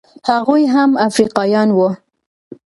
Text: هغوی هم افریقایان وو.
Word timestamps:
هغوی 0.29 0.63
هم 0.73 0.89
افریقایان 1.07 1.69
وو. 1.73 1.89